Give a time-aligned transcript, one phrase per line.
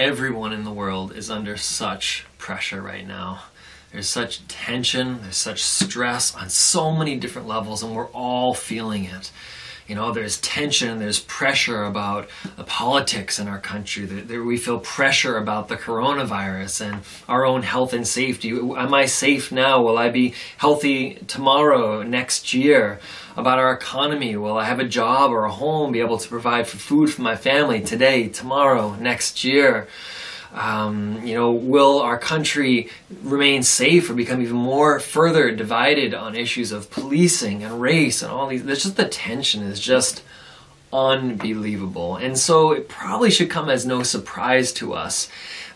[0.00, 3.42] everyone in the world is under such pressure right now.
[3.92, 9.04] There's such tension, there's such stress on so many different levels, and we're all feeling
[9.04, 9.30] it.
[9.90, 14.04] You know, there's tension, there's pressure about the politics in our country.
[14.04, 18.50] There, we feel pressure about the coronavirus and our own health and safety.
[18.50, 19.82] Am I safe now?
[19.82, 23.00] Will I be healthy tomorrow, next year?
[23.36, 24.36] About our economy.
[24.36, 27.22] Will I have a job or a home, be able to provide for food for
[27.22, 29.88] my family today, tomorrow, next year?
[30.52, 32.88] Um, you know, will our country
[33.22, 38.32] remain safe or become even more further divided on issues of policing and race and
[38.32, 38.64] all these?
[38.64, 40.22] There's just the tension is just
[40.92, 42.16] unbelievable.
[42.16, 45.28] And so it probably should come as no surprise to us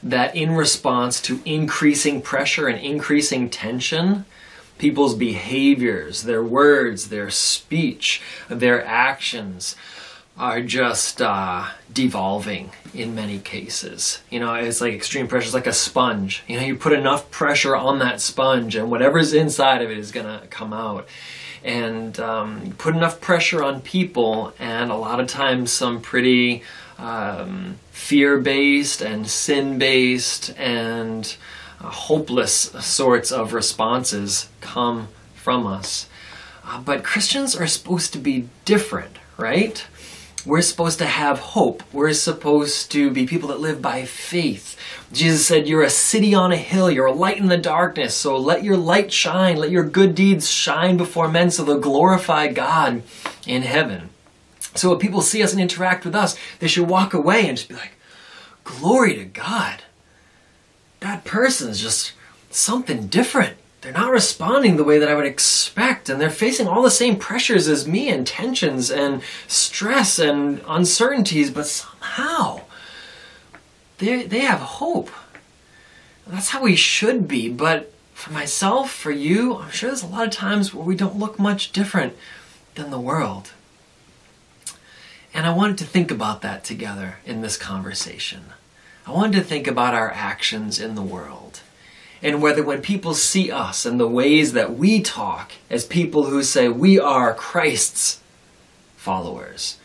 [0.02, 4.24] that in response to increasing pressure and increasing tension,
[4.78, 9.76] people's behaviors, their words, their speech, their actions,
[10.36, 14.20] are just uh, devolving in many cases.
[14.30, 16.42] You know, it's like extreme pressure is like a sponge.
[16.48, 20.10] You know, you put enough pressure on that sponge, and whatever's inside of it is
[20.10, 21.08] going to come out.
[21.62, 26.62] And um, put enough pressure on people, and a lot of times some pretty
[26.98, 31.36] um, fear based and sin based and
[31.80, 36.08] uh, hopeless sorts of responses come from us.
[36.66, 39.86] Uh, but Christians are supposed to be different, right?
[40.46, 41.82] We're supposed to have hope.
[41.92, 44.78] We're supposed to be people that live by faith.
[45.10, 46.90] Jesus said, You're a city on a hill.
[46.90, 48.14] You're a light in the darkness.
[48.14, 49.56] So let your light shine.
[49.56, 53.02] Let your good deeds shine before men so they'll glorify God
[53.46, 54.10] in heaven.
[54.74, 57.70] So when people see us and interact with us, they should walk away and just
[57.70, 57.92] be like,
[58.64, 59.82] Glory to God.
[61.00, 62.12] That person is just
[62.50, 66.80] something different they're not responding the way that I would expect, and they're facing all
[66.80, 72.62] the same pressures as me and tensions and stress and uncertainties, but somehow
[73.98, 75.10] they, they have hope.
[76.26, 80.26] That's how we should be, but for myself, for you, I'm sure there's a lot
[80.26, 82.16] of times where we don't look much different
[82.76, 83.50] than the world.
[85.34, 88.44] And I wanted to think about that together in this conversation.
[89.06, 91.60] I wanted to think about our actions in the world
[92.24, 96.42] and whether when people see us and the ways that we talk as people who
[96.42, 98.22] say we are Christ's
[98.96, 99.76] followers,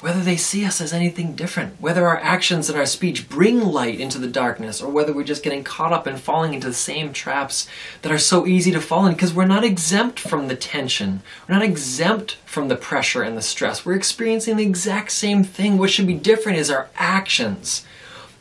[0.00, 4.00] whether they see us as anything different, whether our actions and our speech bring light
[4.00, 7.12] into the darkness, or whether we're just getting caught up and falling into the same
[7.12, 7.68] traps
[8.00, 11.20] that are so easy to fall in because we're not exempt from the tension.
[11.46, 13.84] We're not exempt from the pressure and the stress.
[13.84, 15.76] We're experiencing the exact same thing.
[15.76, 17.84] What should be different is our actions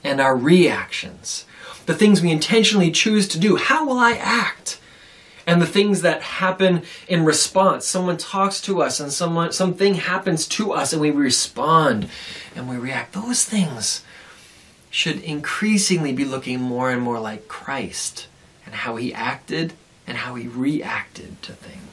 [0.05, 1.45] and our reactions
[1.85, 3.57] the things we intentionally choose to do.
[3.57, 4.79] How will I act?
[5.45, 7.85] And the things that happen in response.
[7.85, 12.07] Someone talks to us and someone something happens to us and we respond
[12.55, 13.13] and we react.
[13.13, 14.03] Those things
[14.89, 18.27] should increasingly be looking more and more like Christ
[18.65, 19.73] and how he acted
[20.07, 21.92] and how he reacted to things.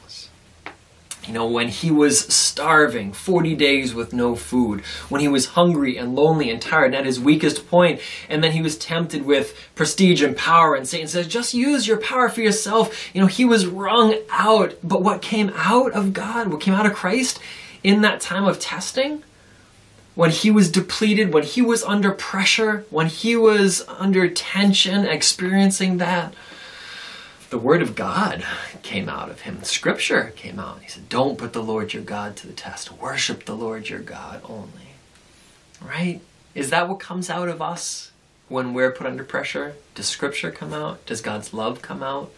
[1.27, 5.95] You know, when he was starving, 40 days with no food, when he was hungry
[5.95, 9.55] and lonely and tired and at his weakest point, and then he was tempted with
[9.75, 13.13] prestige and power, and Satan says, just use your power for yourself.
[13.13, 14.73] You know, he was wrung out.
[14.83, 17.39] But what came out of God, what came out of Christ
[17.83, 19.23] in that time of testing,
[20.15, 25.97] when he was depleted, when he was under pressure, when he was under tension, experiencing
[25.99, 26.33] that,
[27.51, 28.45] the word of God
[28.81, 29.61] came out of him.
[29.63, 30.81] Scripture came out.
[30.81, 32.93] He said, Don't put the Lord your God to the test.
[32.93, 34.95] Worship the Lord your God only.
[35.81, 36.21] Right?
[36.55, 38.11] Is that what comes out of us
[38.47, 39.75] when we're put under pressure?
[39.95, 41.05] Does Scripture come out?
[41.05, 42.31] Does God's love come out?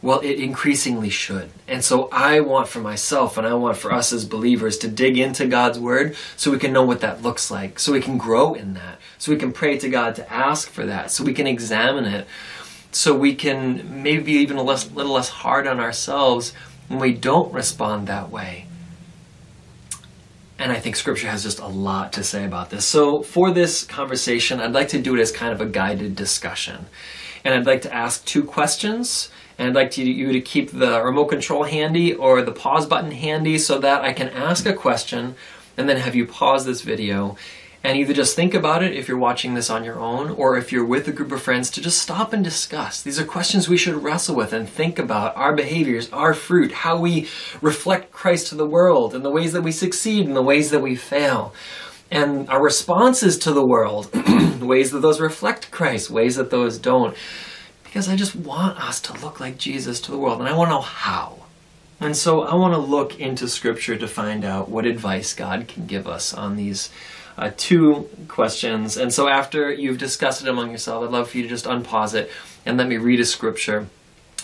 [0.00, 1.50] Well, it increasingly should.
[1.68, 5.18] And so I want for myself and I want for us as believers to dig
[5.18, 8.54] into God's Word so we can know what that looks like, so we can grow
[8.54, 11.46] in that, so we can pray to God to ask for that, so we can
[11.46, 12.26] examine it
[12.92, 16.52] so we can maybe even a less, little less hard on ourselves
[16.88, 18.66] when we don't respond that way.
[20.58, 22.84] And I think scripture has just a lot to say about this.
[22.84, 26.86] So, for this conversation, I'd like to do it as kind of a guided discussion.
[27.44, 29.30] And I'd like to ask two questions.
[29.58, 33.10] And I'd like to, you to keep the remote control handy or the pause button
[33.10, 35.34] handy so that I can ask a question
[35.76, 37.36] and then have you pause this video
[37.84, 40.70] and either just think about it if you're watching this on your own or if
[40.70, 43.02] you're with a group of friends to just stop and discuss.
[43.02, 46.98] These are questions we should wrestle with and think about our behaviors, our fruit, how
[46.98, 47.28] we
[47.60, 50.80] reflect Christ to the world, and the ways that we succeed and the ways that
[50.80, 51.52] we fail.
[52.10, 54.10] And our responses to the world,
[54.60, 57.16] ways that those reflect Christ, ways that those don't.
[57.82, 60.68] Because I just want us to look like Jesus to the world, and I want
[60.68, 61.38] to know how.
[62.00, 65.86] And so I want to look into Scripture to find out what advice God can
[65.86, 66.90] give us on these
[67.36, 68.96] uh, two questions.
[68.96, 72.14] And so after you've discussed it among yourself, I'd love for you to just unpause
[72.14, 72.30] it
[72.64, 73.86] and let me read a scripture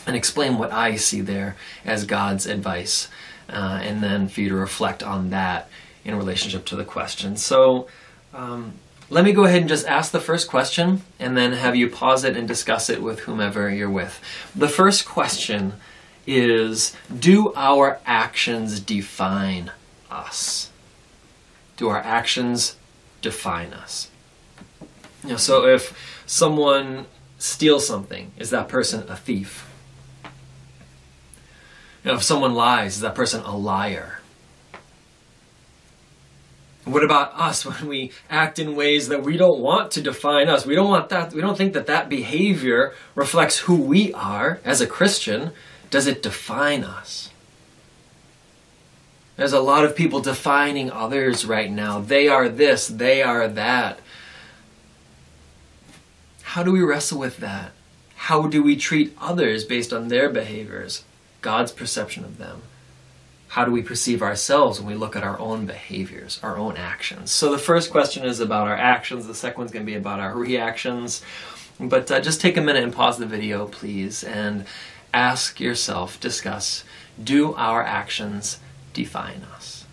[0.06, 3.08] and explain what I see there as God's advice.
[3.48, 5.68] Uh, and then for you to reflect on that
[6.04, 7.36] in relationship to the question.
[7.36, 7.88] So
[8.34, 8.74] um,
[9.10, 12.24] let me go ahead and just ask the first question and then have you pause
[12.24, 14.20] it and discuss it with whomever you're with.
[14.54, 15.74] The first question
[16.26, 19.72] is Do our actions define
[20.10, 20.70] us?
[21.76, 22.76] Do our actions
[23.20, 24.10] define us?
[25.22, 27.06] You know, so if someone
[27.38, 29.68] steals something, is that person a thief?
[32.04, 34.20] You know, if someone lies, is that person a liar?
[36.84, 40.64] What about us when we act in ways that we don't want to define us?
[40.64, 41.32] We don't want that.
[41.32, 45.52] We don't think that that behavior reflects who we are as a Christian.
[45.90, 47.30] Does it define us?
[49.38, 52.00] There's a lot of people defining others right now.
[52.00, 54.00] They are this, they are that.
[56.42, 57.70] How do we wrestle with that?
[58.16, 61.04] How do we treat others based on their behaviors,
[61.40, 62.62] God's perception of them?
[63.46, 67.30] How do we perceive ourselves when we look at our own behaviors, our own actions?
[67.30, 70.18] So the first question is about our actions, the second one's going to be about
[70.18, 71.22] our reactions.
[71.78, 74.66] But uh, just take a minute and pause the video, please, and
[75.14, 76.82] ask yourself, discuss
[77.22, 78.58] do our actions
[78.92, 79.84] define us.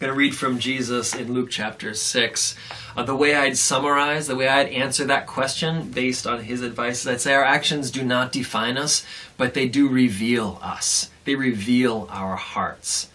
[0.00, 2.56] Going to read from Jesus in Luke chapter 6.
[2.94, 7.00] Uh, the way I'd summarize, the way I'd answer that question based on his advice
[7.00, 9.06] is I'd say our actions do not define us,
[9.38, 13.08] but they do reveal us they reveal our hearts.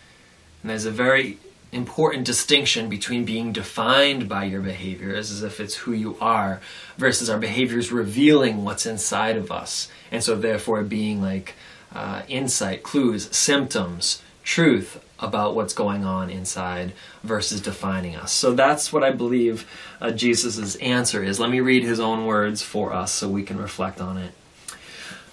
[0.62, 1.38] And there's a very
[1.72, 6.60] important distinction between being defined by your behaviors as if it's who you are
[6.98, 9.88] versus our behaviors revealing what's inside of us.
[10.12, 11.54] And so therefore being like
[11.94, 18.32] uh, insight clues symptoms truth about what's going on inside versus defining us.
[18.32, 19.70] So that's what i believe
[20.02, 21.40] uh, jesus' answer is.
[21.40, 24.32] Let me read his own words for us so we can reflect on it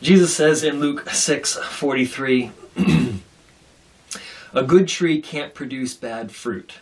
[0.01, 2.51] jesus says in luke 6 43
[4.57, 6.75] a good tree can't produce bad fruit,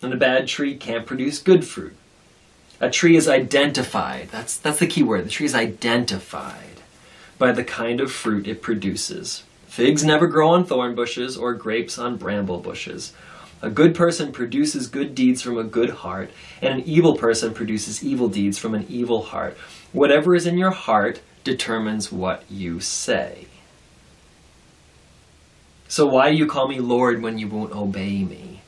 [0.00, 1.94] and a bad tree can't produce good fruit.
[2.80, 4.30] A tree is identified.
[4.30, 5.26] That's, that's the key word.
[5.26, 6.80] The tree is identified
[7.38, 9.42] by the kind of fruit it produces.
[9.66, 13.12] Figs never grow on thorn bushes or grapes on bramble bushes.
[13.60, 16.30] A good person produces good deeds from a good heart,
[16.62, 19.58] and an evil person produces evil deeds from an evil heart.
[19.92, 23.46] Whatever is in your heart determines what you say.
[25.88, 28.62] So why do you call me Lord when you won't obey me?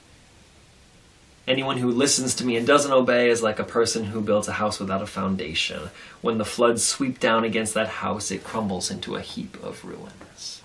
[1.47, 4.53] Anyone who listens to me and doesn't obey is like a person who builds a
[4.53, 5.91] house without a foundation.
[6.21, 10.63] When the floods sweep down against that house, it crumbles into a heap of ruins.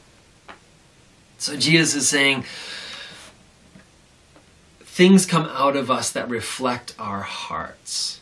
[1.40, 2.44] So Jesus is saying,
[4.80, 8.20] things come out of us that reflect our hearts.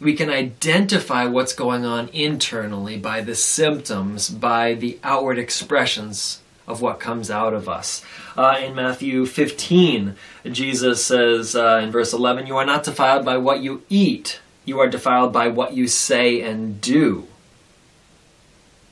[0.00, 6.80] We can identify what's going on internally by the symptoms, by the outward expressions of
[6.80, 8.04] what comes out of us.
[8.36, 10.14] Uh, in Matthew 15,
[10.52, 14.78] Jesus says uh, in verse 11, You are not defiled by what you eat, you
[14.78, 17.26] are defiled by what you say and do.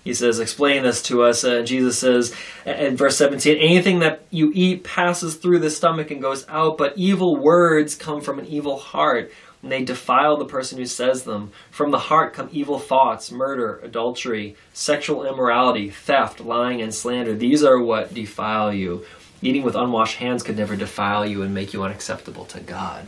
[0.07, 1.43] He says, explain this to us.
[1.43, 2.33] Uh, Jesus says
[2.65, 6.97] in verse 17, anything that you eat passes through the stomach and goes out, but
[6.97, 9.33] evil words come from an evil heart
[9.63, 11.51] and they defile the person who says them.
[11.71, 17.35] From the heart come evil thoughts, murder, adultery, sexual immorality, theft, lying, and slander.
[17.35, 19.05] These are what defile you.
[19.43, 23.07] Eating with unwashed hands could never defile you and make you unacceptable to God.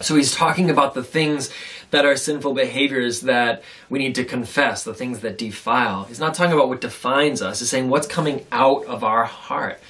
[0.00, 1.50] So he's talking about the things
[1.90, 6.04] that are sinful behaviors that we need to confess, the things that defile.
[6.04, 7.60] He's not talking about what defines us.
[7.60, 9.80] He's saying what's coming out of our heart.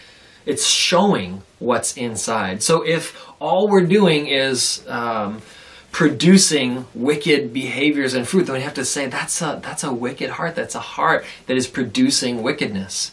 [0.47, 2.62] It's showing what's inside.
[2.62, 5.43] So if all we're doing is um,
[5.92, 10.30] producing wicked behaviors and fruit, then we have to say that's a that's a wicked
[10.30, 10.54] heart.
[10.54, 13.12] That's a heart that is producing wickedness.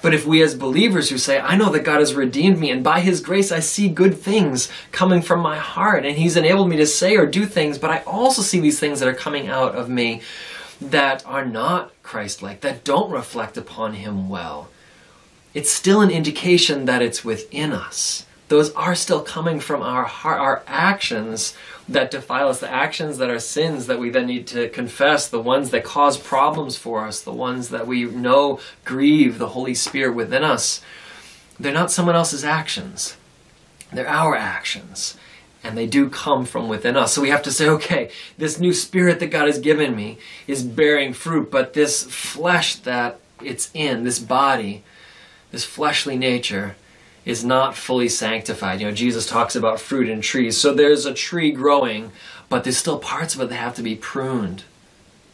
[0.00, 2.84] But if we as believers who say, I know that God has redeemed me and
[2.84, 6.76] by his grace I see good things coming from my heart and he's enabled me
[6.76, 9.74] to say or do things, but I also see these things that are coming out
[9.74, 10.22] of me
[10.80, 14.68] that are not Christ-like, that don't reflect upon him well.
[15.52, 18.24] It's still an indication that it's within us.
[18.48, 21.54] Those are still coming from our heart, our actions
[21.88, 25.40] that defile us, the actions that are sins that we then need to confess, the
[25.40, 30.14] ones that cause problems for us, the ones that we know grieve the Holy Spirit
[30.14, 30.82] within us,
[31.60, 33.16] they're not someone else's actions.
[33.92, 35.16] They're our actions.
[35.64, 37.12] and they do come from within us.
[37.12, 40.62] So we have to say, okay, this new spirit that God has given me is
[40.62, 44.84] bearing fruit, but this flesh that it's in, this body,
[45.50, 46.76] this fleshly nature,
[47.28, 48.80] is not fully sanctified.
[48.80, 50.56] You know, Jesus talks about fruit and trees.
[50.56, 52.10] So there's a tree growing,
[52.48, 54.64] but there's still parts of it that have to be pruned.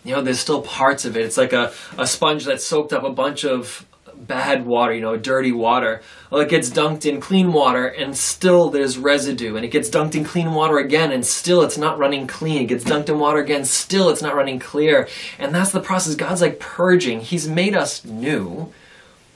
[0.02, 1.24] You know, there's still parts of it.
[1.24, 5.16] It's like a, a sponge that soaked up a bunch of bad water, you know,
[5.16, 6.02] dirty water.
[6.30, 9.54] Well, it gets dunked in clean water and still there's residue.
[9.54, 12.62] And it gets dunked in clean water again and still it's not running clean.
[12.62, 15.06] It gets dunked in water again, still it's not running clear.
[15.38, 16.16] And that's the process.
[16.16, 17.20] God's like purging.
[17.20, 18.72] He's made us new.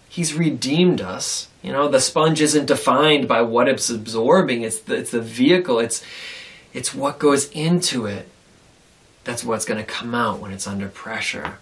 [0.08, 1.48] He's redeemed us.
[1.62, 4.62] You know, the sponge isn't defined by what it's absorbing.
[4.62, 5.78] It's the, it's the vehicle.
[5.78, 6.02] It's
[6.72, 8.28] it's what goes into it.
[9.24, 11.58] That's what's going to come out when it's under pressure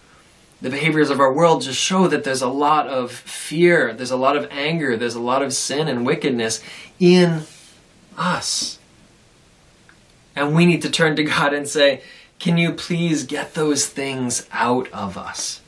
[0.61, 4.17] the behaviors of our world just show that there's a lot of fear, there's a
[4.17, 6.63] lot of anger, there's a lot of sin and wickedness
[6.99, 7.43] in
[8.17, 8.79] us.
[10.35, 12.01] And we need to turn to God and say,
[12.39, 15.61] Can you please get those things out of us?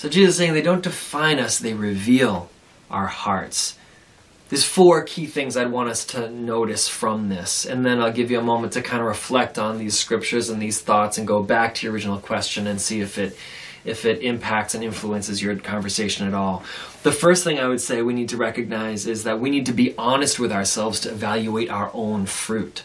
[0.00, 2.48] So Jesus is saying they don't define us, they reveal
[2.90, 3.76] our hearts.
[4.48, 8.30] There's four key things I'd want us to notice from this, and then I'll give
[8.30, 11.42] you a moment to kind of reflect on these scriptures and these thoughts and go
[11.42, 13.36] back to your original question and see if it
[13.84, 16.64] if it impacts and influences your conversation at all.
[17.02, 19.74] The first thing I would say we need to recognize is that we need to
[19.74, 22.84] be honest with ourselves to evaluate our own fruit.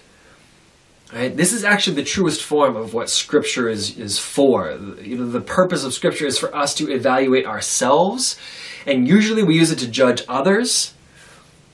[1.14, 1.36] Right?
[1.36, 4.72] This is actually the truest form of what Scripture is, is for.
[5.02, 8.38] You know, the purpose of Scripture is for us to evaluate ourselves,
[8.86, 10.94] and usually we use it to judge others.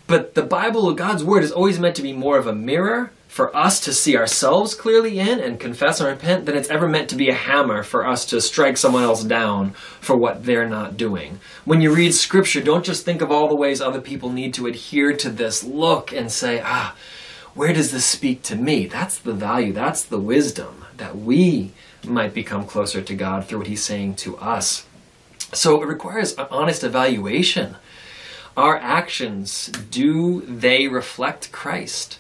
[0.08, 3.56] But the Bible, God's Word, is always meant to be more of a mirror for
[3.56, 7.16] us to see ourselves clearly in and confess and repent than it's ever meant to
[7.16, 9.72] be a hammer for us to strike someone else down
[10.02, 11.40] for what they're not doing.
[11.64, 14.68] When you read scripture, don't just think of all the ways other people need to
[14.68, 15.64] adhere to this.
[15.64, 16.94] Look and say, ah,
[17.54, 18.86] where does this speak to me?
[18.86, 21.72] That's the value, that's the wisdom that we
[22.06, 24.86] might become closer to God through what He's saying to us.
[25.54, 27.76] So it requires an honest evaluation.
[28.56, 32.18] Our actions, do they reflect Christ?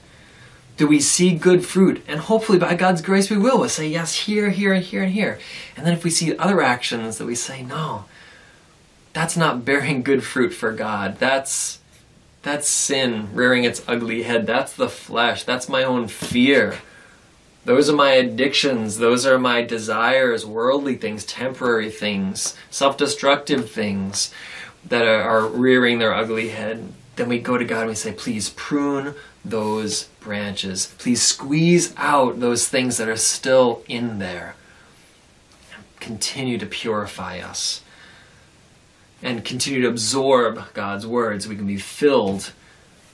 [0.82, 2.04] do we see good fruit?
[2.08, 3.60] And hopefully, by God's grace, we will.
[3.60, 5.38] We'll say yes here, here, and here, and here.
[5.78, 8.06] And then if we see other actions that we say, no,
[9.14, 11.20] that's not bearing good fruit for God.
[11.20, 11.81] That's
[12.44, 14.48] that's sin rearing its ugly head.
[14.48, 15.44] That's the flesh.
[15.44, 16.80] That's my own fear.
[17.66, 18.98] Those are my addictions.
[18.98, 24.34] Those are my desires, worldly things, temporary things, self destructive things
[24.86, 26.92] that are, are, rearing their ugly head.
[27.16, 29.14] Then we go to God and we say, please prune
[29.46, 30.96] those branches.
[30.98, 34.56] Please squeeze out those things that are still in there.
[36.00, 37.82] Continue to purify us.
[39.24, 41.46] And continue to absorb God's words.
[41.46, 42.54] So we can be filled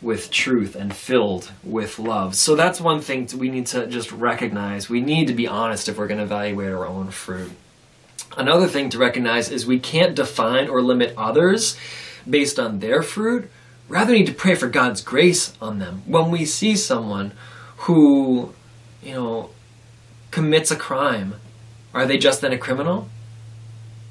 [0.01, 2.35] with truth and filled with love.
[2.35, 4.89] So that's one thing we need to just recognize.
[4.89, 7.51] We need to be honest if we're going to evaluate our own fruit.
[8.37, 11.77] Another thing to recognize is we can't define or limit others
[12.29, 13.49] based on their fruit
[13.87, 16.03] rather need to pray for God's grace on them.
[16.05, 17.31] When we see someone
[17.77, 18.53] who,
[19.01, 19.49] you know,
[20.31, 21.35] commits a crime,
[21.93, 23.09] are they just then a criminal?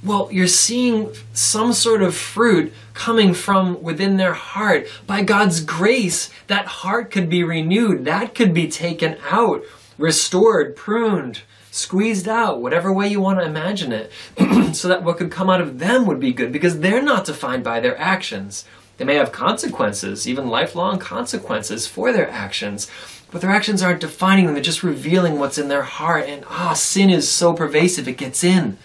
[0.06, 4.86] Well, you're seeing some sort of fruit coming from within their heart.
[5.04, 8.04] By God's grace, that heart could be renewed.
[8.04, 9.64] That could be taken out,
[9.98, 11.40] restored, pruned,
[11.72, 14.12] squeezed out, whatever way you want to imagine it,
[14.76, 17.64] so that what could come out of them would be good because they're not defined
[17.64, 18.64] by their actions.
[18.98, 22.88] They may have consequences, even lifelong consequences for their actions,
[23.32, 26.26] but their actions aren't defining them, they're just revealing what's in their heart.
[26.28, 28.78] And ah, sin is so pervasive, it gets in.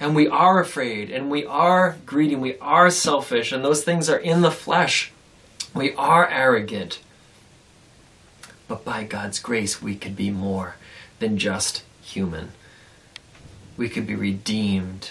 [0.00, 4.08] And we are afraid, and we are greedy, and we are selfish, and those things
[4.08, 5.12] are in the flesh.
[5.74, 7.00] We are arrogant.
[8.68, 10.76] But by God's grace, we could be more
[11.18, 12.52] than just human.
[13.76, 15.10] We could be redeemed.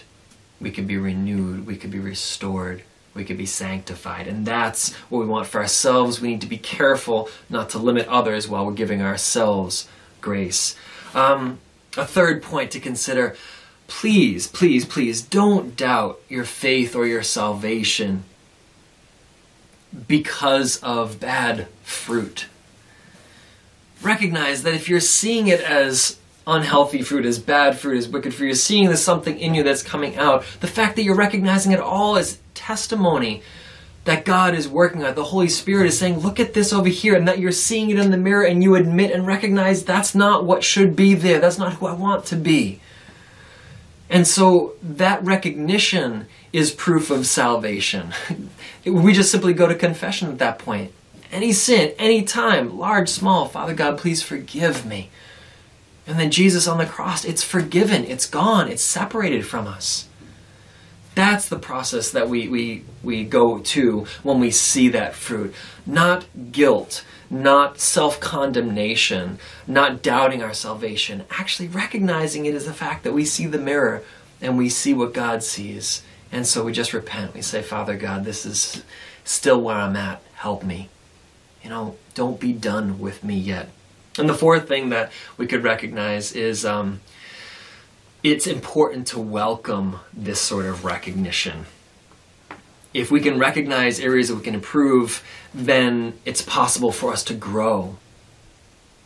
[0.62, 1.66] We could be renewed.
[1.66, 2.84] We could be restored
[3.18, 4.28] we could be sanctified.
[4.28, 6.22] And that's what we want for ourselves.
[6.22, 9.90] We need to be careful not to limit others while we're giving ourselves
[10.22, 10.76] grace.
[11.14, 11.60] Um,
[11.98, 13.36] a third point to consider
[13.88, 18.24] please, please, please don't doubt your faith or your salvation
[20.08, 22.48] because of bad fruit.
[24.02, 28.48] Recognize that if you're seeing it as unhealthy fruit, as bad fruit, as wicked fruit,
[28.48, 31.80] you're seeing there's something in you that's coming out, the fact that you're recognizing it
[31.80, 33.42] all is testimony
[34.06, 35.16] that God is working on.
[35.16, 38.00] The Holy Spirit is saying, look at this over here, and that you're seeing it
[38.00, 41.40] in the mirror and you admit and recognize that's not what should be there.
[41.40, 42.80] That's not who I want to be.
[44.10, 48.14] And so that recognition is proof of salvation.
[48.86, 50.94] we just simply go to confession at that point
[51.32, 55.10] any sin, any time, large, small, Father God, please forgive me.
[56.06, 60.08] And then Jesus on the cross, it's forgiven, it's gone, it's separated from us.
[61.16, 65.54] That's the process that we, we, we go to when we see that fruit.
[65.86, 73.04] Not guilt, not self condemnation, not doubting our salvation, actually recognizing it as the fact
[73.04, 74.04] that we see the mirror
[74.42, 76.04] and we see what God sees.
[76.32, 77.34] And so we just repent.
[77.34, 78.84] We say, Father God, this is
[79.24, 80.22] still where I'm at.
[80.36, 80.90] Help me.
[81.64, 83.70] You know, don't be done with me yet.
[84.18, 87.02] And the fourth thing that we could recognize is um,
[88.24, 91.66] it's important to welcome this sort of recognition.
[92.94, 97.34] If we can recognize areas that we can improve, then it's possible for us to
[97.34, 97.98] grow.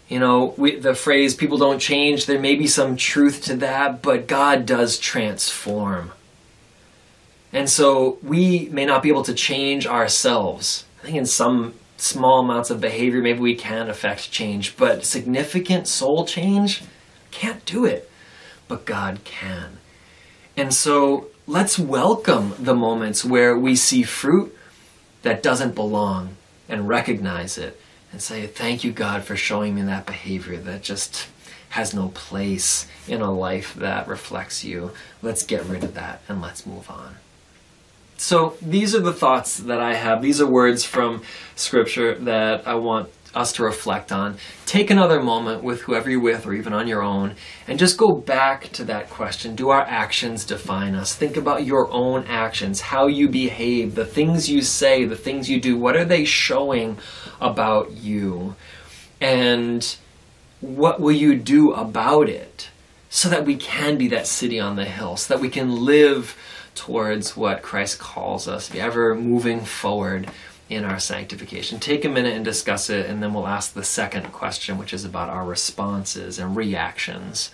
[0.07, 4.01] You know, we, the phrase people don't change, there may be some truth to that,
[4.01, 6.11] but God does transform.
[7.53, 10.85] And so we may not be able to change ourselves.
[11.01, 15.87] I think in some small amounts of behavior, maybe we can affect change, but significant
[15.87, 16.83] soul change,
[17.31, 18.09] can't do it
[18.71, 19.79] but God can.
[20.55, 24.57] And so let's welcome the moments where we see fruit
[25.21, 26.37] that doesn't belong
[26.69, 27.77] and recognize it
[28.13, 31.27] and say, Thank you, God, for showing me that behavior that just
[31.71, 34.91] has no place in a life that reflects you.
[35.21, 37.15] Let's get rid of that and let's move on.
[38.15, 40.21] So, these are the thoughts that I have.
[40.21, 41.21] These are words from
[41.55, 44.37] Scripture that I want us to reflect on.
[44.65, 47.35] Take another moment with whoever you're with or even on your own
[47.67, 51.15] and just go back to that question Do our actions define us?
[51.15, 55.59] Think about your own actions, how you behave, the things you say, the things you
[55.59, 55.77] do.
[55.77, 56.97] What are they showing
[57.39, 58.55] about you?
[59.19, 59.95] And
[60.59, 62.69] what will you do about it
[63.09, 66.37] so that we can be that city on the hill, so that we can live
[66.75, 70.29] towards what Christ calls us, be ever moving forward
[70.71, 71.79] in our sanctification.
[71.79, 75.03] Take a minute and discuss it, and then we'll ask the second question, which is
[75.03, 77.51] about our responses and reactions,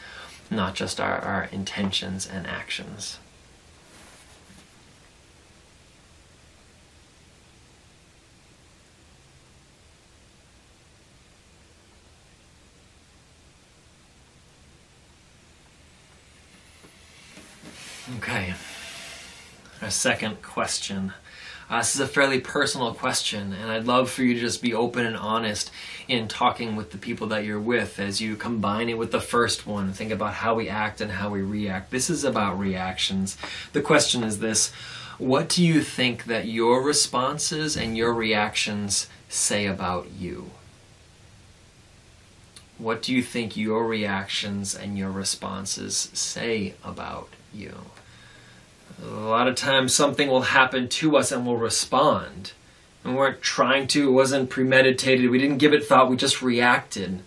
[0.52, 3.18] not just our, our intentions and actions.
[18.18, 18.54] Okay.
[19.82, 21.14] Our second question
[21.70, 24.74] uh, this is a fairly personal question, and I'd love for you to just be
[24.74, 25.70] open and honest
[26.08, 29.68] in talking with the people that you're with as you combine it with the first
[29.68, 29.92] one.
[29.92, 31.92] Think about how we act and how we react.
[31.92, 33.38] This is about reactions.
[33.74, 34.72] The question is this
[35.18, 40.52] What do you think that your responses and your reactions say about you?
[42.78, 47.74] What do you think your reactions and your responses say about you?
[49.02, 52.54] A lot of times something will happen to us and we'll respond.
[53.04, 56.42] And we weren't trying to, it wasn't premeditated, we didn't give it thought, we just
[56.42, 57.22] reacted.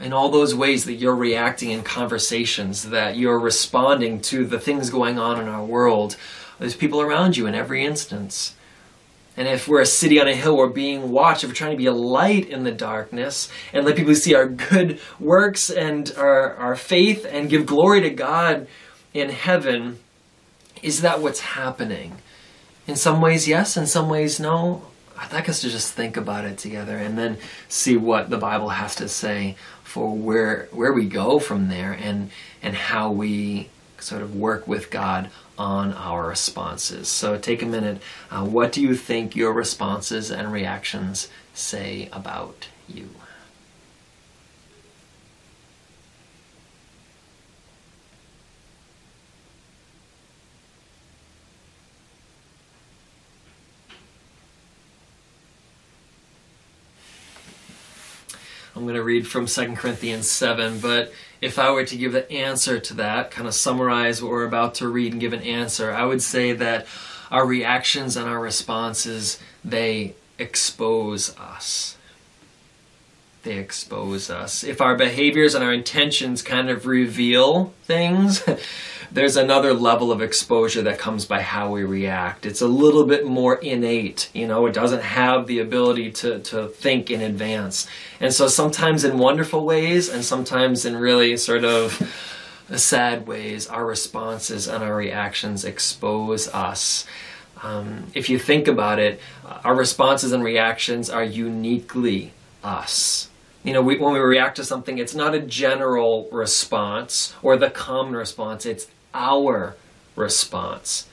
[0.00, 4.90] In all those ways that you're reacting in conversations, that you're responding to the things
[4.90, 6.16] going on in our world,
[6.58, 8.54] there's people around you in every instance.
[9.36, 11.42] And if we're a city on a hill, we're being watched.
[11.42, 14.46] If we're trying to be a light in the darkness and let people see our
[14.46, 18.68] good works and our, our faith and give glory to God
[19.12, 19.98] in heaven,
[20.84, 22.18] is that what's happening?
[22.86, 23.76] In some ways, yes.
[23.76, 24.82] In some ways, no.
[25.16, 28.68] I'd like us to just think about it together and then see what the Bible
[28.68, 32.30] has to say for where where we go from there and
[32.62, 37.08] and how we sort of work with God on our responses.
[37.08, 38.02] So take a minute.
[38.30, 43.08] Uh, what do you think your responses and reactions say about you?
[58.84, 62.30] I'm going to read from 2 Corinthians 7, but if I were to give the
[62.30, 65.90] answer to that, kind of summarize what we're about to read and give an answer,
[65.90, 66.86] I would say that
[67.30, 71.96] our reactions and our responses, they expose us.
[73.42, 74.62] They expose us.
[74.62, 78.44] If our behaviors and our intentions kind of reveal things,
[79.14, 82.44] there's another level of exposure that comes by how we react.
[82.44, 86.66] It's a little bit more innate, you know, it doesn't have the ability to, to
[86.66, 87.86] think in advance.
[88.18, 92.12] And so sometimes in wonderful ways and sometimes in really sort of
[92.74, 97.06] sad ways, our responses and our reactions expose us.
[97.62, 99.20] Um, if you think about it,
[99.62, 102.32] our responses and reactions are uniquely
[102.64, 103.28] us
[103.64, 107.70] you know, we, when we react to something, it's not a general response or the
[107.70, 109.76] common response, it's our
[110.16, 111.06] response.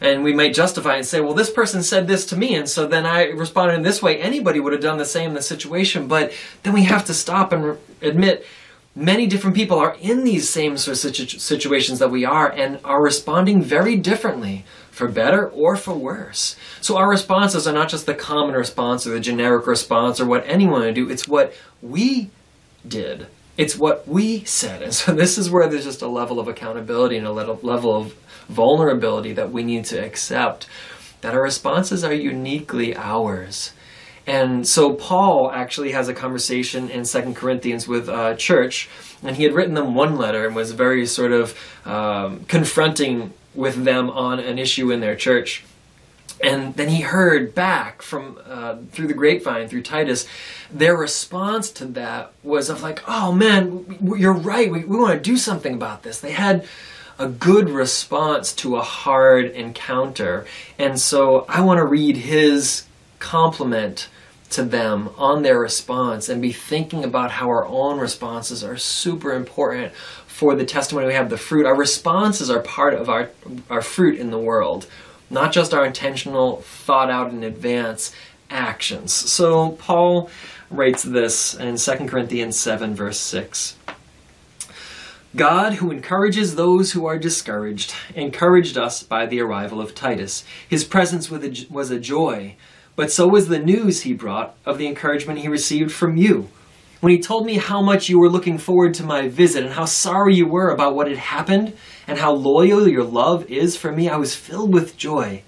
[0.00, 2.88] And we might justify and say, well, this person said this to me, and so
[2.88, 4.18] then I responded in this way.
[4.18, 6.32] Anybody would have done the same in the situation, but
[6.64, 8.44] then we have to stop and re- admit
[8.96, 12.80] many different people are in these same sort of situ- situations that we are and
[12.84, 16.56] are responding very differently for better or for worse.
[16.80, 20.44] So our responses are not just the common response or the generic response or what
[20.46, 22.30] anyone would do, it's what we
[22.86, 23.28] did.
[23.56, 24.82] It's what we said.
[24.82, 28.14] And so this is where there's just a level of accountability and a level of
[28.48, 30.66] vulnerability that we need to accept
[31.20, 33.72] that our responses are uniquely ours.
[34.26, 38.88] And so Paul actually has a conversation in Second Corinthians with a church,
[39.22, 43.84] and he had written them one letter and was very sort of um, confronting with
[43.84, 45.64] them on an issue in their church.
[46.42, 50.26] And then he heard back from uh, through the grapevine, through Titus,
[50.70, 54.70] their response to that was of like, "Oh man, you're right.
[54.70, 56.66] We, we want to do something about this." They had
[57.18, 60.44] a good response to a hard encounter,
[60.78, 62.84] and so I want to read his
[63.20, 64.08] compliment
[64.50, 69.32] to them on their response and be thinking about how our own responses are super
[69.32, 69.92] important
[70.26, 71.66] for the testimony we have, the fruit.
[71.66, 73.30] Our responses are part of our,
[73.70, 74.86] our fruit in the world,
[75.32, 78.14] not just our intentional, thought out in advance
[78.50, 79.12] actions.
[79.12, 80.30] So Paul
[80.70, 83.76] writes this in 2 Corinthians 7, verse 6.
[85.34, 90.44] God, who encourages those who are discouraged, encouraged us by the arrival of Titus.
[90.68, 92.56] His presence was a joy,
[92.94, 96.50] but so was the news he brought of the encouragement he received from you
[97.02, 99.84] when he told me how much you were looking forward to my visit and how
[99.84, 104.08] sorry you were about what had happened and how loyal your love is for me,
[104.08, 105.42] I was filled with joy.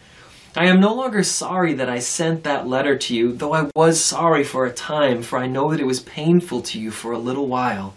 [0.57, 4.01] I am no longer sorry that I sent that letter to you, though I was
[4.01, 7.19] sorry for a time, for I know that it was painful to you for a
[7.19, 7.95] little while.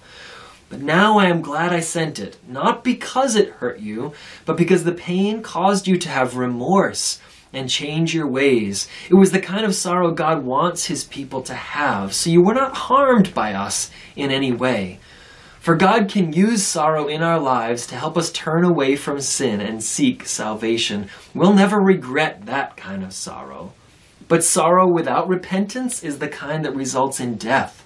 [0.69, 4.13] But now I am glad I sent it, not because it hurt you,
[4.45, 7.21] but because the pain caused you to have remorse
[7.53, 8.87] and change your ways.
[9.09, 12.53] It was the kind of sorrow God wants his people to have, so you were
[12.53, 14.99] not harmed by us in any way.
[15.67, 19.59] For God can use sorrow in our lives to help us turn away from sin
[19.59, 21.09] and seek salvation.
[21.33, 23.73] We'll never regret that kind of sorrow.
[24.29, 27.85] But sorrow without repentance is the kind that results in death.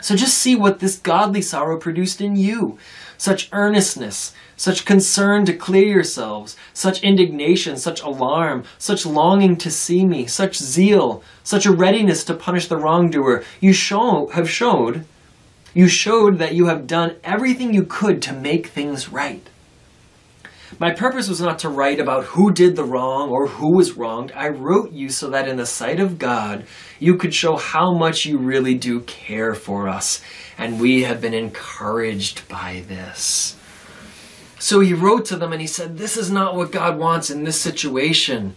[0.00, 2.80] So just see what this godly sorrow produced in you
[3.16, 10.04] such earnestness, such concern to clear yourselves, such indignation, such alarm, such longing to see
[10.04, 13.44] me, such zeal, such a readiness to punish the wrongdoer.
[13.60, 15.04] You show, have showed,
[15.78, 19.48] you showed that you have done everything you could to make things right.
[20.80, 24.32] My purpose was not to write about who did the wrong or who was wronged.
[24.34, 26.66] I wrote you so that in the sight of God,
[26.98, 30.20] you could show how much you really do care for us.
[30.58, 33.56] And we have been encouraged by this.
[34.58, 37.44] So he wrote to them and he said, This is not what God wants in
[37.44, 38.56] this situation.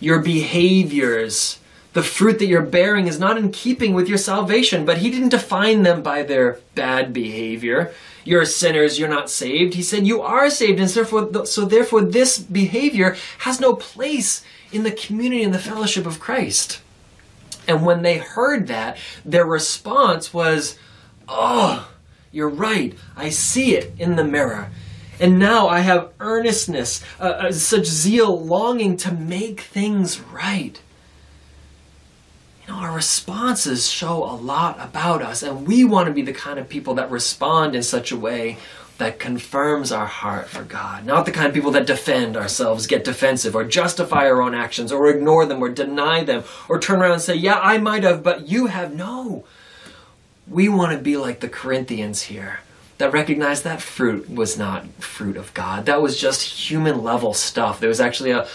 [0.00, 1.58] Your behaviors,
[1.92, 5.28] the fruit that you're bearing is not in keeping with your salvation, but he didn't
[5.30, 7.92] define them by their bad behavior
[8.24, 9.74] you're sinners, you're not saved.
[9.74, 10.78] He said, you are saved.
[10.78, 15.58] And so therefore, so therefore this behavior has no place in the community and the
[15.58, 16.80] fellowship of Christ.
[17.66, 20.78] And when they heard that, their response was,
[21.28, 21.90] oh,
[22.30, 22.94] you're right.
[23.16, 24.70] I see it in the mirror.
[25.20, 30.80] And now I have earnestness, uh, uh, such zeal, longing to make things right
[32.72, 36.68] our responses show a lot about us, and we want to be the kind of
[36.68, 38.56] people that respond in such a way
[38.98, 41.04] that confirms our heart for God.
[41.04, 44.92] Not the kind of people that defend ourselves, get defensive, or justify our own actions,
[44.92, 48.22] or ignore them, or deny them, or turn around and say, Yeah, I might have,
[48.22, 48.94] but you have.
[48.94, 49.44] No.
[50.46, 52.60] We want to be like the Corinthians here
[52.98, 55.86] that recognize that fruit was not fruit of God.
[55.86, 57.80] That was just human level stuff.
[57.80, 58.46] There was actually a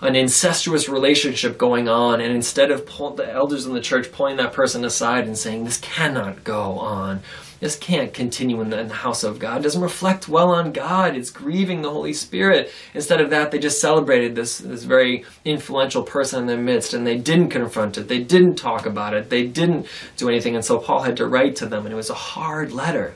[0.00, 4.36] an incestuous relationship going on, and instead of pull, the elders in the church pulling
[4.36, 7.20] that person aside and saying, This cannot go on,
[7.58, 10.70] this can't continue in the, in the, house of God, it doesn't reflect well on
[10.70, 12.70] God, it's grieving the Holy Spirit.
[12.94, 17.04] Instead of that, they just celebrated this, this very influential person in their midst, and
[17.04, 20.78] they didn't confront it, they didn't talk about it, they didn't do anything, and so
[20.78, 23.14] Paul had to write to them, and it was a hard letter.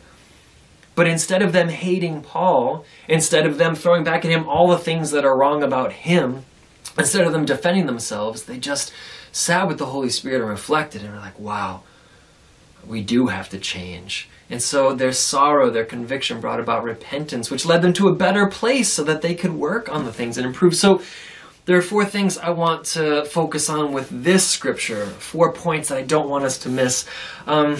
[0.95, 4.79] But instead of them hating Paul, instead of them throwing back at him all the
[4.79, 6.45] things that are wrong about him,
[6.99, 8.93] instead of them defending themselves, they just
[9.33, 11.83] sat with the Holy Spirit and reflected and were like, wow,
[12.87, 14.29] we do have to change.
[14.51, 18.47] And so their sorrow, their conviction brought about repentance, which led them to a better
[18.47, 20.77] place so that they could work on the things and improve.
[20.77, 21.01] So
[21.65, 25.99] there are four things I want to focus on with this scripture, four points that
[25.99, 27.07] I don't want us to miss.
[27.47, 27.79] Um,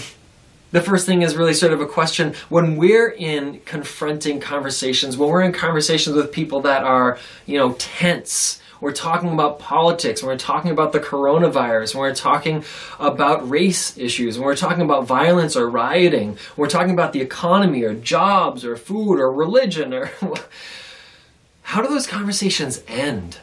[0.71, 5.29] the first thing is really sort of a question when we're in confronting conversations, when
[5.29, 10.37] we're in conversations with people that are, you know, tense we're talking about politics, we're
[10.37, 12.65] talking about the coronavirus, we're talking
[12.99, 17.95] about race issues, we're talking about violence or rioting, we're talking about the economy or
[17.95, 20.11] jobs or food or religion or
[21.63, 23.39] how do those conversations end?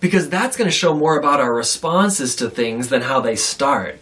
[0.00, 4.00] Because that's going to show more about our responses to things than how they start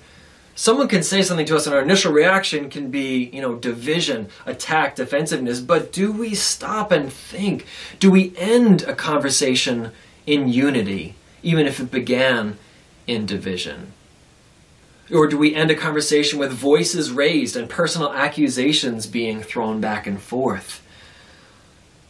[0.60, 4.28] someone can say something to us and our initial reaction can be you know division
[4.44, 7.64] attack defensiveness but do we stop and think?
[7.98, 9.90] Do we end a conversation
[10.26, 12.58] in unity even if it began
[13.06, 13.94] in division?
[15.10, 20.06] Or do we end a conversation with voices raised and personal accusations being thrown back
[20.06, 20.82] and forth?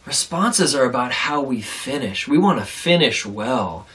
[0.05, 2.27] Responses are about how we finish.
[2.27, 3.87] We want to finish well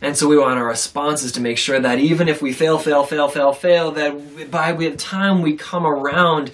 [0.00, 3.04] and so we want our responses to make sure that even if we fail, fail,
[3.04, 6.50] fail, fail, fail, that by the time we come around,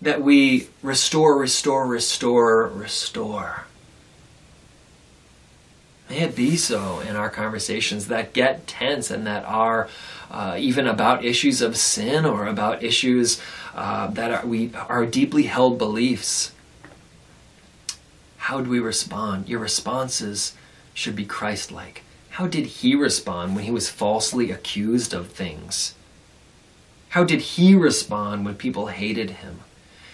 [0.00, 3.64] that we restore, restore, restore, restore.
[6.10, 9.88] May it be so in our conversations that get tense and that are
[10.30, 13.40] uh, even about issues of sin or about issues
[13.74, 16.52] uh, that are, we, are deeply held beliefs.
[18.36, 19.48] How do we respond?
[19.48, 20.54] Your responses
[20.92, 22.02] should be Christ like.
[22.34, 25.94] How did he respond when he was falsely accused of things?
[27.10, 29.60] How did he respond when people hated him?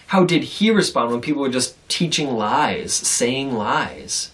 [0.05, 4.29] How did he respond when people were just teaching lies, saying lies?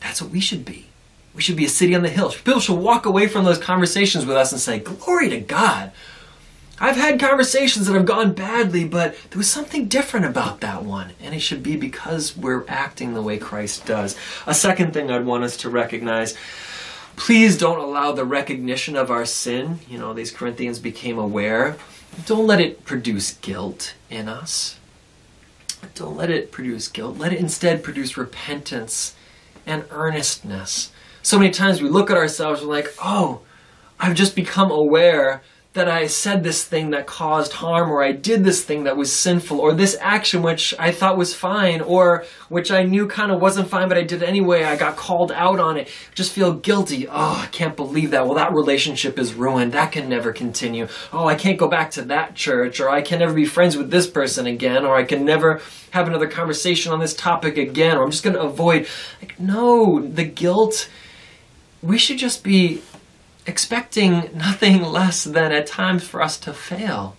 [0.00, 0.88] That's what we should be.
[1.34, 2.28] We should be a city on the hill.
[2.28, 5.92] People should walk away from those conversations with us and say, Glory to God.
[6.82, 11.12] I've had conversations that have gone badly, but there was something different about that one.
[11.22, 14.18] And it should be because we're acting the way Christ does.
[14.48, 16.36] A second thing I'd want us to recognize
[17.14, 19.78] please don't allow the recognition of our sin.
[19.88, 21.76] You know, these Corinthians became aware.
[22.26, 24.80] Don't let it produce guilt in us.
[25.94, 27.16] Don't let it produce guilt.
[27.16, 29.14] Let it instead produce repentance
[29.66, 30.90] and earnestness.
[31.22, 33.42] So many times we look at ourselves, and we're like, oh,
[34.00, 35.42] I've just become aware
[35.74, 39.10] that I said this thing that caused harm, or I did this thing that was
[39.10, 43.40] sinful, or this action which I thought was fine, or which I knew kind of
[43.40, 44.64] wasn't fine, but I did anyway.
[44.64, 45.88] I got called out on it.
[46.14, 47.08] Just feel guilty.
[47.08, 48.26] Oh, I can't believe that.
[48.26, 49.72] Well, that relationship is ruined.
[49.72, 50.88] That can never continue.
[51.10, 53.90] Oh, I can't go back to that church, or I can never be friends with
[53.90, 58.04] this person again, or I can never have another conversation on this topic again, or
[58.04, 58.86] I'm just going to avoid.
[59.22, 60.90] Like, no, the guilt.
[61.80, 62.82] We should just be
[63.46, 67.16] expecting nothing less than at times for us to fail.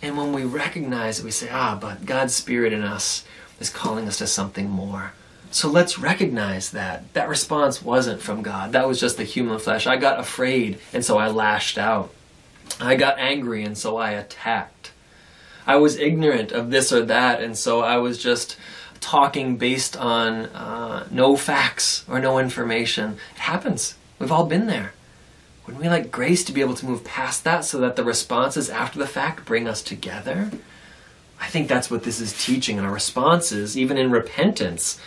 [0.00, 3.24] And when we recognize it, we say, ah, but God's Spirit in us
[3.60, 5.12] is calling us to something more.
[5.52, 7.12] So let's recognize that.
[7.12, 8.72] That response wasn't from God.
[8.72, 9.86] That was just the human flesh.
[9.86, 12.10] I got afraid, and so I lashed out.
[12.80, 14.92] I got angry, and so I attacked.
[15.66, 18.56] I was ignorant of this or that, and so I was just
[19.00, 23.18] talking based on uh, no facts or no information.
[23.34, 23.94] It happens.
[24.22, 24.92] We've all been there.
[25.66, 28.70] Wouldn't we like grace to be able to move past that so that the responses
[28.70, 30.52] after the fact bring us together?
[31.40, 35.00] I think that's what this is teaching, and our responses, even in repentance,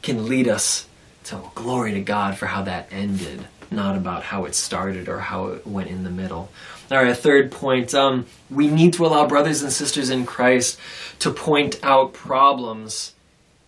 [0.00, 0.86] can lead us
[1.24, 5.48] to glory to God for how that ended, not about how it started or how
[5.48, 6.48] it went in the middle.
[6.88, 7.94] All right, a third point.
[7.94, 10.78] Um, we need to allow brothers and sisters in Christ
[11.18, 13.12] to point out problems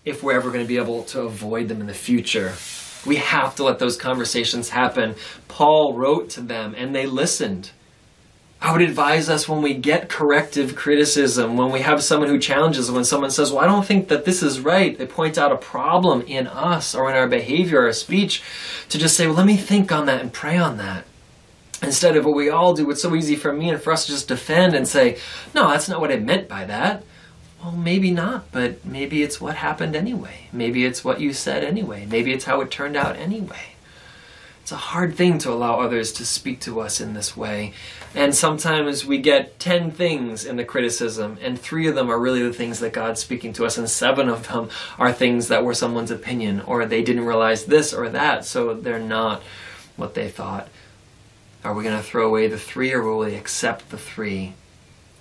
[0.05, 2.53] if we're ever going to be able to avoid them in the future.
[3.07, 5.15] We have to let those conversations happen.
[5.49, 7.71] Paul wrote to them and they listened.
[8.61, 12.91] I would advise us when we get corrective criticism, when we have someone who challenges,
[12.91, 15.57] when someone says, Well, I don't think that this is right, they point out a
[15.57, 18.43] problem in us or in our behavior or speech,
[18.89, 21.05] to just say, Well, let me think on that and pray on that.
[21.83, 24.13] Instead of what we all do, it's so easy for me and for us to
[24.13, 25.19] just defend and say,
[25.55, 27.05] No, that's not what I meant by that.
[27.63, 30.49] Well, maybe not, but maybe it's what happened anyway.
[30.53, 32.07] Maybe it's what you said anyway.
[32.07, 33.75] Maybe it's how it turned out anyway.
[34.63, 37.73] It's a hard thing to allow others to speak to us in this way.
[38.15, 42.43] And sometimes we get 10 things in the criticism, and three of them are really
[42.43, 44.69] the things that God's speaking to us, and seven of them
[44.99, 48.99] are things that were someone's opinion, or they didn't realize this or that, so they're
[48.99, 49.43] not
[49.97, 50.69] what they thought.
[51.65, 54.53] Are we going to throw away the three, or will we accept the three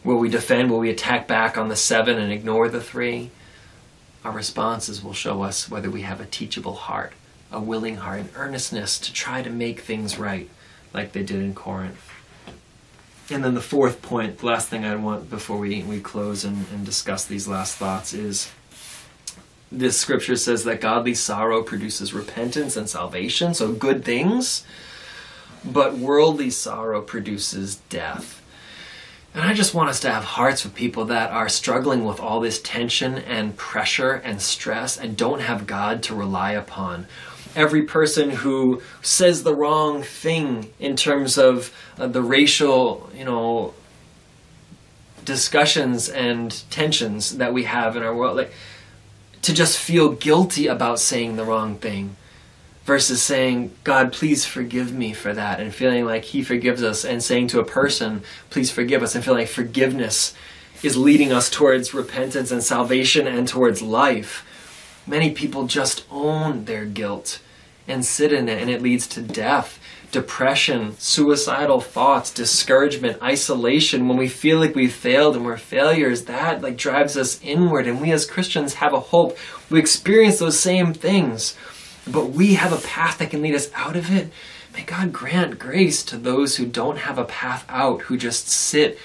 [0.07, 0.71] Will we defend?
[0.71, 3.29] Will we attack back on the seven and ignore the three?
[4.23, 7.11] Our responses will show us whether we have a teachable heart,
[7.51, 10.49] a willing heart, an earnestness to try to make things right,
[10.93, 12.09] like they did in Corinth.
[13.29, 16.65] And then the fourth point, the last thing I want before we, we close and,
[16.71, 18.49] and discuss these last thoughts is
[19.69, 24.63] this scripture says that godly sorrow produces repentance and salvation, so good things,
[25.65, 28.41] but worldly sorrow produces death.
[29.33, 32.39] And I just want us to have hearts with people that are struggling with all
[32.39, 37.05] this tension and pressure and stress and don't have God to rely upon.
[37.55, 43.73] Every person who says the wrong thing in terms of uh, the racial, you know,
[45.23, 48.53] discussions and tensions that we have in our world, like
[49.43, 52.16] to just feel guilty about saying the wrong thing
[52.87, 57.21] versus saying, God, please forgive me for that, and feeling like He forgives us, and
[57.21, 60.33] saying to a person, please forgive us, and feeling like forgiveness
[60.81, 64.45] is leading us towards repentance and salvation and towards life.
[65.05, 67.41] Many people just own their guilt
[67.89, 69.79] and sit in it, and it leads to death,
[70.13, 74.07] depression, suicidal thoughts, discouragement, isolation.
[74.07, 77.99] When we feel like we've failed and we're failures, that like drives us inward, and
[77.99, 79.37] we as Christians have a hope.
[79.69, 81.57] We experience those same things
[82.11, 84.29] but we have a path that can lead us out of it.
[84.73, 88.99] May God grant grace to those who don't have a path out, who just sit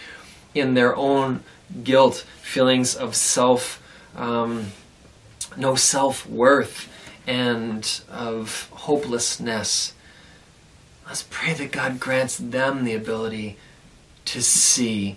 [0.55, 1.43] in their own
[1.83, 3.83] guilt, feelings of self,
[4.17, 4.67] um,
[5.57, 6.89] no self worth,
[7.27, 9.95] and of hopelessness.
[11.07, 13.57] Let's pray that God grants them the ability
[14.27, 15.17] to see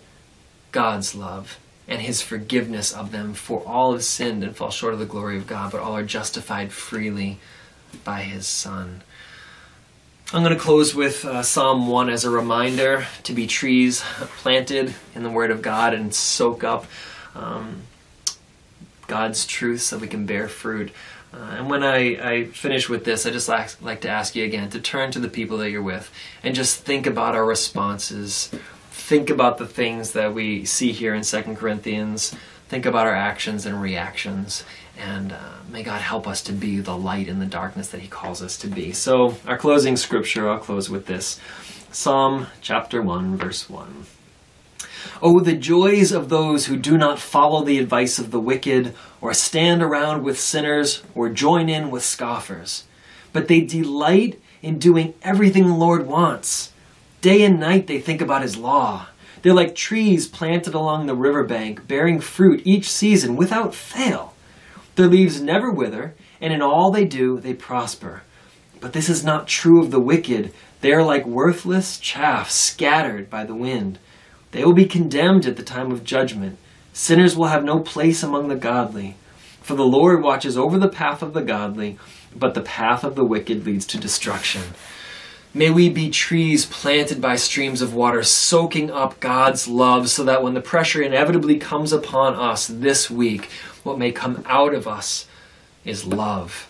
[0.72, 5.00] God's love and his forgiveness of them, for all have sinned and fall short of
[5.00, 7.40] the glory of God, but all are justified freely
[8.04, 9.02] by his Son.
[10.34, 14.94] I'm going to close with uh, Psalm 1 as a reminder to be trees planted
[15.14, 16.86] in the Word of God and soak up
[17.36, 17.84] um,
[19.08, 20.92] God's truth so we can bear fruit.
[21.34, 24.46] Uh, and when I, I finish with this, I just like, like to ask you
[24.46, 26.12] again to turn to the people that you're with
[26.44, 28.50] and just think about our responses.
[28.90, 32.34] Think about the things that we see here in Second Corinthians.
[32.68, 34.64] Think about our actions and reactions
[34.98, 35.38] and uh,
[35.70, 38.58] may God help us to be the light in the darkness that He calls us
[38.60, 38.92] to be.
[38.92, 41.40] So, our closing scripture, I'll close with this
[41.92, 44.06] Psalm chapter 1, verse 1.
[45.22, 49.34] Oh, the joys of those who do not follow the advice of the wicked, or
[49.34, 52.84] stand around with sinners, or join in with scoffers.
[53.34, 56.72] But they delight in doing everything the Lord wants.
[57.22, 59.08] Day and night they think about His law.
[59.46, 64.34] They're like trees planted along the riverbank, bearing fruit each season without fail.
[64.96, 68.24] Their leaves never wither, and in all they do, they prosper.
[68.82, 70.52] But this is not true of the wicked.
[70.82, 74.00] They are like worthless chaff scattered by the wind.
[74.50, 76.58] They will be condemned at the time of judgment.
[76.92, 79.16] Sinners will have no place among the godly.
[79.62, 82.00] For the Lord watches over the path of the godly,
[82.36, 84.64] but the path of the wicked leads to destruction.
[85.56, 90.44] May we be trees planted by streams of water, soaking up God's love, so that
[90.44, 93.46] when the pressure inevitably comes upon us this week,
[93.82, 95.28] what may come out of us
[95.86, 96.70] is love.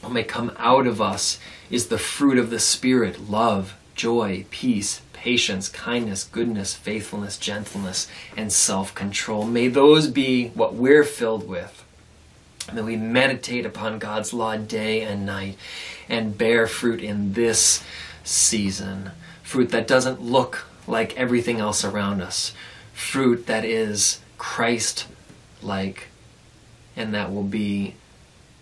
[0.00, 1.38] What may come out of us
[1.70, 8.52] is the fruit of the Spirit love, joy, peace, patience, kindness, goodness, faithfulness, gentleness, and
[8.52, 9.44] self control.
[9.44, 11.84] May those be what we're filled with.
[12.72, 15.56] May we meditate upon God's law day and night
[16.08, 17.82] and bear fruit in this
[18.28, 19.10] season.
[19.42, 22.52] Fruit that doesn't look like everything else around us.
[22.92, 25.06] Fruit that is Christ
[25.62, 26.08] like
[26.96, 27.94] and that will be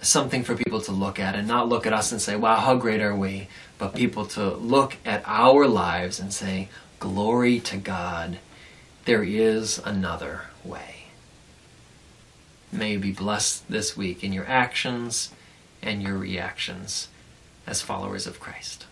[0.01, 2.77] something for people to look at and not look at us and say, wow, how
[2.77, 3.49] great are we?
[3.79, 6.69] But people to look at our lives and say,
[7.01, 8.39] glory to God,
[9.05, 11.07] there is another way.
[12.71, 15.31] May you be blessed this week in your actions
[15.83, 17.09] and your reactions
[17.67, 18.86] as followers of Christ.